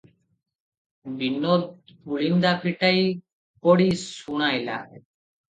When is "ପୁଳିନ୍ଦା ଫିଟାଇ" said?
2.07-3.05